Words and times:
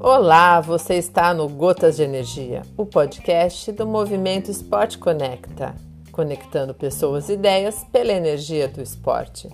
Olá, 0.00 0.60
você 0.60 0.94
está 0.94 1.34
no 1.34 1.48
Gotas 1.48 1.96
de 1.96 2.04
Energia, 2.04 2.62
o 2.76 2.86
podcast 2.86 3.72
do 3.72 3.86
Movimento 3.86 4.50
Esporte 4.50 4.98
Conecta, 4.98 5.74
conectando 6.12 6.72
pessoas 6.72 7.28
e 7.28 7.32
ideias 7.32 7.84
pela 7.90 8.12
energia 8.12 8.68
do 8.68 8.80
esporte. 8.80 9.48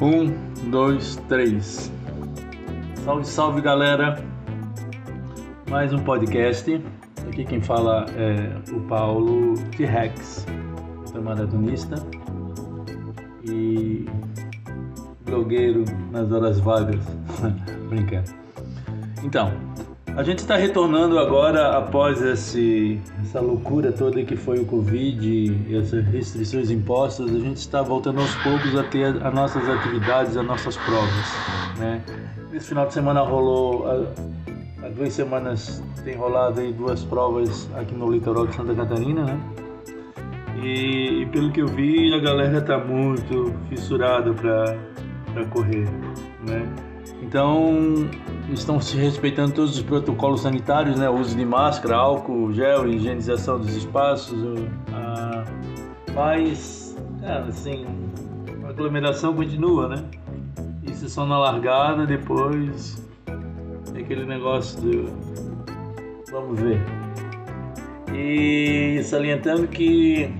Um, 0.00 0.70
dois, 0.70 1.16
três. 1.28 1.90
Salve, 3.04 3.24
salve 3.26 3.60
galera! 3.60 4.37
Mais 5.68 5.92
um 5.92 5.98
podcast. 5.98 6.82
Aqui 7.28 7.44
quem 7.44 7.60
fala 7.60 8.06
é 8.16 8.72
o 8.72 8.80
Paulo 8.88 9.52
T-Rex, 9.76 10.46
maratonista 11.22 11.96
e 13.44 14.06
blogueiro 15.26 15.84
nas 16.10 16.32
horas 16.32 16.58
vagas. 16.58 17.04
Brincando. 17.90 18.30
Então, 19.22 19.52
a 20.16 20.22
gente 20.22 20.38
está 20.38 20.56
retornando 20.56 21.18
agora 21.18 21.76
após 21.76 22.22
esse, 22.22 22.98
essa 23.20 23.38
loucura 23.38 23.92
toda 23.92 24.24
que 24.24 24.36
foi 24.36 24.58
o 24.60 24.64
Covid 24.64 25.28
e 25.68 25.76
essas 25.76 26.02
restrições 26.06 26.70
impostas. 26.70 27.30
A 27.30 27.38
gente 27.40 27.58
está 27.58 27.82
voltando 27.82 28.20
aos 28.20 28.34
poucos 28.36 28.74
a 28.74 28.84
ter 28.84 29.04
as 29.22 29.34
nossas 29.34 29.68
atividades, 29.68 30.34
as 30.34 30.46
nossas 30.46 30.78
provas. 30.78 31.78
Né? 31.78 32.02
Esse 32.54 32.68
final 32.68 32.86
de 32.86 32.94
semana 32.94 33.20
rolou, 33.20 33.86
há 34.82 34.88
duas 34.88 35.12
semanas 35.12 35.82
tem 36.04 36.16
rolado 36.16 36.60
aí 36.60 36.72
duas 36.72 37.04
provas 37.04 37.68
aqui 37.74 37.94
no 37.94 38.10
litoral 38.10 38.46
de 38.46 38.54
Santa 38.54 38.74
Catarina, 38.74 39.24
né? 39.24 39.40
E, 40.62 41.22
e 41.22 41.26
pelo 41.26 41.52
que 41.52 41.60
eu 41.60 41.68
vi, 41.68 42.12
a 42.14 42.18
galera 42.18 42.60
tá 42.60 42.78
muito 42.78 43.54
fissurada 43.68 44.32
para 44.32 45.44
correr, 45.50 45.88
né? 46.46 46.66
Então, 47.22 48.08
estão 48.52 48.80
se 48.80 48.96
respeitando 48.96 49.52
todos 49.52 49.76
os 49.76 49.82
protocolos 49.82 50.40
sanitários, 50.42 50.98
né? 50.98 51.08
O 51.08 51.14
uso 51.14 51.36
de 51.36 51.44
máscara, 51.44 51.96
álcool, 51.96 52.52
gel, 52.52 52.88
higienização 52.88 53.58
dos 53.58 53.74
espaços, 53.76 54.38
mas, 56.14 56.96
cara, 57.20 57.44
assim, 57.44 57.86
a 58.64 58.70
aglomeração 58.70 59.34
continua, 59.34 59.88
né? 59.88 60.04
Isso 60.82 61.06
é 61.06 61.08
só 61.08 61.24
na 61.24 61.38
largada, 61.38 62.04
depois 62.06 63.07
é 63.98 64.02
aquele 64.02 64.24
negócio 64.24 64.80
do 64.80 65.12
vamos 66.30 66.60
ver. 66.60 66.80
E 68.14 69.02
salientando 69.02 69.66
que 69.66 70.32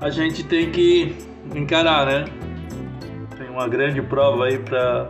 a 0.00 0.10
gente 0.10 0.44
tem 0.44 0.70
que 0.70 1.16
encarar, 1.54 2.06
né? 2.06 2.24
Tem 3.38 3.48
uma 3.48 3.66
grande 3.68 4.02
prova 4.02 4.46
aí 4.46 4.58
para 4.58 5.08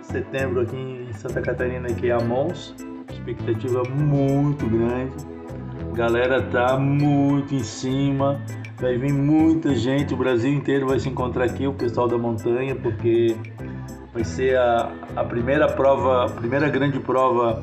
setembro 0.00 0.62
aqui 0.62 0.76
em 0.76 1.12
Santa 1.12 1.40
Catarina 1.40 1.88
que 1.88 2.08
é 2.08 2.12
a 2.12 2.20
Mons, 2.20 2.74
expectativa 3.10 3.82
muito 3.84 4.66
grande. 4.66 5.14
A 5.92 5.96
galera 5.96 6.42
tá 6.42 6.76
muito 6.76 7.54
em 7.54 7.62
cima, 7.62 8.40
vai 8.80 8.96
vir 8.96 9.12
muita 9.12 9.74
gente, 9.74 10.14
o 10.14 10.16
Brasil 10.16 10.52
inteiro 10.52 10.88
vai 10.88 10.98
se 10.98 11.08
encontrar 11.08 11.44
aqui, 11.44 11.66
o 11.66 11.74
pessoal 11.74 12.08
da 12.08 12.16
montanha, 12.16 12.74
porque 12.74 13.36
vai 14.12 14.24
ser 14.24 14.56
a, 14.56 14.92
a 15.16 15.24
primeira 15.24 15.68
prova, 15.68 16.26
a 16.26 16.28
primeira 16.28 16.68
grande 16.68 16.98
prova 17.00 17.62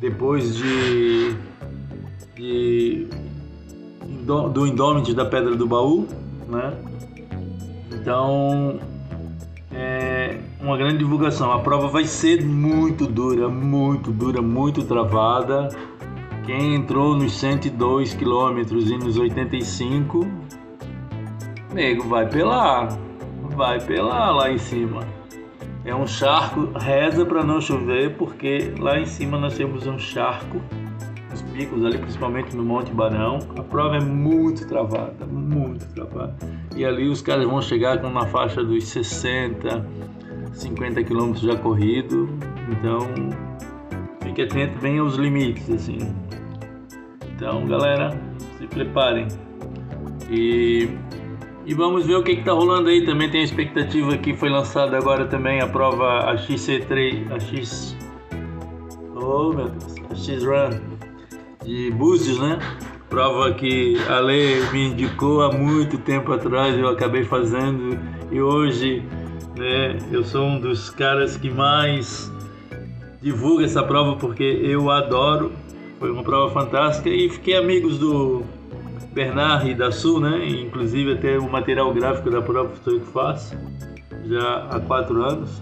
depois 0.00 0.56
de, 0.56 1.36
de 2.34 3.08
do 4.24 4.66
Indômito 4.66 5.14
da 5.14 5.24
Pedra 5.24 5.56
do 5.56 5.66
Baú, 5.66 6.06
né? 6.48 6.72
Então 7.92 8.78
é 9.72 10.38
uma 10.60 10.76
grande 10.76 10.98
divulgação. 10.98 11.52
A 11.52 11.60
prova 11.60 11.88
vai 11.88 12.04
ser 12.04 12.44
muito 12.44 13.06
dura, 13.06 13.48
muito 13.48 14.10
dura, 14.10 14.42
muito 14.42 14.84
travada. 14.84 15.68
Quem 16.44 16.74
entrou 16.74 17.16
nos 17.16 17.32
102 17.38 18.14
quilômetros 18.14 18.90
e 18.90 18.96
nos 18.96 19.16
85, 19.16 20.26
nego, 21.72 22.08
vai 22.08 22.28
pelar, 22.28 22.98
vai 23.54 23.80
pelar 23.80 24.34
lá 24.34 24.50
em 24.50 24.58
cima. 24.58 25.21
É 25.84 25.94
um 25.94 26.06
charco, 26.06 26.70
reza 26.78 27.26
para 27.26 27.42
não 27.42 27.60
chover, 27.60 28.16
porque 28.16 28.72
lá 28.78 29.00
em 29.00 29.06
cima 29.06 29.36
nós 29.36 29.56
temos 29.56 29.84
um 29.86 29.98
charco, 29.98 30.62
os 31.34 31.42
picos 31.42 31.84
ali, 31.84 31.98
principalmente 31.98 32.54
no 32.54 32.62
Monte 32.62 32.92
Barão. 32.92 33.40
A 33.58 33.62
prova 33.62 33.96
é 33.96 34.00
muito 34.00 34.66
travada, 34.68 35.26
muito 35.26 35.84
travada. 35.92 36.36
E 36.76 36.84
ali 36.84 37.08
os 37.08 37.20
caras 37.20 37.44
vão 37.44 37.60
chegar 37.60 38.00
com 38.00 38.06
uma 38.06 38.26
faixa 38.26 38.62
dos 38.62 38.84
60, 38.84 39.84
50 40.52 41.02
quilômetros 41.02 41.42
já 41.42 41.56
corrido. 41.56 42.28
Então, 42.70 43.08
fique 44.22 44.42
atento 44.42 44.78
bem 44.78 45.00
aos 45.00 45.16
limites, 45.16 45.68
assim. 45.68 45.98
Então, 47.34 47.66
galera, 47.66 48.16
se 48.58 48.68
preparem. 48.68 49.26
E 50.30 50.88
e 51.64 51.74
vamos 51.74 52.06
ver 52.06 52.16
o 52.16 52.22
que 52.22 52.32
está 52.32 52.52
rolando 52.52 52.88
aí. 52.88 53.04
Também 53.04 53.30
tem 53.30 53.40
a 53.40 53.44
expectativa 53.44 54.16
que 54.16 54.34
foi 54.34 54.48
lançada 54.48 54.96
agora 54.96 55.26
também 55.26 55.60
a 55.60 55.66
prova 55.66 56.30
a 56.30 56.36
XC3, 56.36 57.32
a 57.32 57.38
X. 57.38 57.96
Oh 59.14 59.52
meu 59.52 59.68
Deus, 59.68 59.94
a 60.10 60.14
X-Run 60.14 60.80
de 61.64 61.90
Búzios, 61.92 62.38
né? 62.38 62.58
Prova 63.08 63.52
que 63.52 63.96
a 64.08 64.18
lei 64.18 64.60
me 64.72 64.88
indicou 64.88 65.42
há 65.42 65.52
muito 65.52 65.98
tempo 65.98 66.32
atrás, 66.32 66.76
eu 66.78 66.88
acabei 66.88 67.24
fazendo 67.24 67.98
e 68.30 68.40
hoje 68.40 69.02
né, 69.56 69.98
eu 70.10 70.24
sou 70.24 70.46
um 70.46 70.58
dos 70.58 70.88
caras 70.88 71.36
que 71.36 71.50
mais 71.50 72.32
divulga 73.20 73.64
essa 73.64 73.82
prova 73.82 74.16
porque 74.16 74.42
eu 74.42 74.90
adoro. 74.90 75.52
Foi 75.98 76.10
uma 76.10 76.24
prova 76.24 76.52
fantástica 76.52 77.08
e 77.08 77.28
fiquei 77.28 77.54
amigos 77.54 77.98
do 77.98 78.42
Bernard 79.12 79.70
e 79.70 79.74
da 79.74 79.92
Sul, 79.92 80.20
né? 80.20 80.46
Inclusive 80.48 81.12
até 81.12 81.38
o 81.38 81.50
material 81.50 81.92
gráfico 81.92 82.30
da 82.30 82.40
prova 82.40 82.72
sou 82.82 82.94
eu 82.94 83.00
que 83.00 83.06
faço, 83.06 83.56
já 84.24 84.66
há 84.70 84.80
quatro 84.80 85.22
anos. 85.22 85.60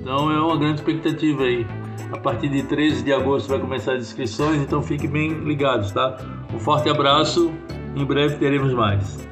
Então 0.00 0.30
é 0.30 0.40
uma 0.40 0.56
grande 0.58 0.80
expectativa 0.80 1.42
aí. 1.42 1.66
A 2.12 2.18
partir 2.18 2.48
de 2.48 2.64
13 2.64 3.04
de 3.04 3.12
agosto 3.12 3.48
vai 3.48 3.60
começar 3.60 3.94
as 3.94 4.02
inscrições, 4.02 4.60
então 4.60 4.82
fiquem 4.82 5.08
bem 5.08 5.30
ligados, 5.44 5.92
tá? 5.92 6.16
Um 6.52 6.58
forte 6.58 6.88
abraço, 6.88 7.52
em 7.94 8.04
breve 8.04 8.36
teremos 8.36 8.72
mais. 8.72 9.29